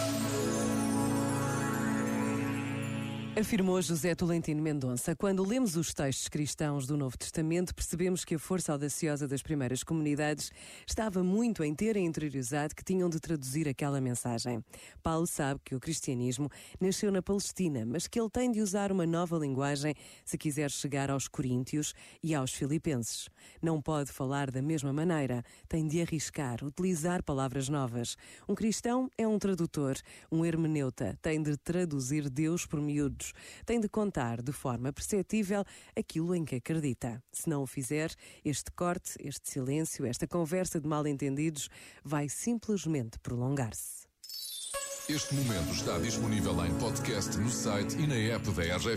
Thank 0.00 0.32
you. 0.32 0.67
Afirmou 3.38 3.80
José 3.80 4.16
Tolentino 4.16 4.60
Mendonça. 4.60 5.14
Quando 5.14 5.46
lemos 5.46 5.76
os 5.76 5.94
textos 5.94 6.26
cristãos 6.26 6.88
do 6.88 6.96
Novo 6.96 7.16
Testamento, 7.16 7.72
percebemos 7.72 8.24
que 8.24 8.34
a 8.34 8.38
força 8.38 8.72
audaciosa 8.72 9.28
das 9.28 9.42
primeiras 9.42 9.84
comunidades 9.84 10.50
estava 10.84 11.22
muito 11.22 11.62
em 11.62 11.72
terem 11.72 12.04
interiorizado 12.04 12.74
que 12.74 12.82
tinham 12.82 13.08
de 13.08 13.20
traduzir 13.20 13.68
aquela 13.68 14.00
mensagem. 14.00 14.60
Paulo 15.04 15.24
sabe 15.24 15.60
que 15.64 15.72
o 15.72 15.78
cristianismo 15.78 16.50
nasceu 16.80 17.12
na 17.12 17.22
Palestina, 17.22 17.86
mas 17.86 18.08
que 18.08 18.18
ele 18.18 18.28
tem 18.28 18.50
de 18.50 18.60
usar 18.60 18.90
uma 18.90 19.06
nova 19.06 19.38
linguagem 19.38 19.94
se 20.24 20.36
quiser 20.36 20.68
chegar 20.68 21.08
aos 21.08 21.28
coríntios 21.28 21.94
e 22.20 22.34
aos 22.34 22.52
filipenses. 22.52 23.28
Não 23.62 23.80
pode 23.80 24.10
falar 24.10 24.50
da 24.50 24.60
mesma 24.60 24.92
maneira, 24.92 25.44
tem 25.68 25.86
de 25.86 26.02
arriscar, 26.02 26.64
utilizar 26.64 27.22
palavras 27.22 27.68
novas. 27.68 28.16
Um 28.48 28.54
cristão 28.56 29.08
é 29.16 29.28
um 29.28 29.38
tradutor, 29.38 29.96
um 30.28 30.44
hermeneuta, 30.44 31.16
tem 31.22 31.40
de 31.40 31.56
traduzir 31.56 32.28
Deus 32.28 32.66
por 32.66 32.80
miúdos 32.80 33.27
tem 33.64 33.80
de 33.80 33.88
contar 33.88 34.42
de 34.42 34.52
forma 34.52 34.92
perceptível 34.92 35.64
aquilo 35.96 36.34
em 36.34 36.44
que 36.44 36.56
acredita. 36.56 37.22
Se 37.32 37.48
não 37.48 37.62
o 37.62 37.66
fizer, 37.66 38.12
este 38.44 38.70
corte, 38.72 39.14
este 39.20 39.50
silêncio, 39.50 40.06
esta 40.06 40.26
conversa 40.26 40.80
de 40.80 40.88
mal-entendidos 40.88 41.68
vai 42.04 42.28
simplesmente 42.28 43.18
prolongar-se. 43.18 44.08
Este 45.08 45.34
momento 45.34 45.72
está 45.72 45.98
disponível 45.98 46.52
em 46.66 46.74
podcast 46.74 47.34
no 47.38 47.48
site 47.48 47.96
e 47.96 48.06
na 48.06 48.14
app 48.14 48.50
da 48.50 48.76
RGF. 48.76 48.96